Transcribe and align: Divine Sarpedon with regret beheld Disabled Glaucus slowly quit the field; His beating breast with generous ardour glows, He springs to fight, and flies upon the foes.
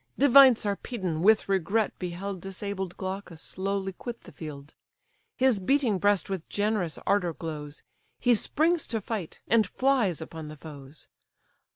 Divine 0.17 0.55
Sarpedon 0.55 1.21
with 1.21 1.47
regret 1.47 1.93
beheld 1.99 2.41
Disabled 2.41 2.97
Glaucus 2.97 3.39
slowly 3.39 3.93
quit 3.93 4.21
the 4.21 4.31
field; 4.31 4.73
His 5.37 5.59
beating 5.59 5.99
breast 5.99 6.27
with 6.27 6.49
generous 6.49 6.97
ardour 7.05 7.33
glows, 7.33 7.83
He 8.19 8.33
springs 8.33 8.87
to 8.87 8.99
fight, 8.99 9.41
and 9.47 9.67
flies 9.67 10.19
upon 10.19 10.47
the 10.47 10.57
foes. 10.57 11.07